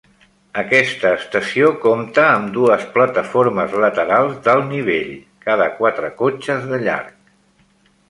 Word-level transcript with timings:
Aquesta 0.59 1.11
estació 1.17 1.69
compta 1.83 2.23
amb 2.31 2.49
dues 2.57 2.87
plataformes 2.97 3.77
laterals 3.85 4.43
d'alt 4.49 4.69
nivell, 4.73 5.15
cada 5.49 5.71
quatre 5.79 6.15
cotxes 6.25 6.71
de 6.75 6.85
llarg. 6.89 7.19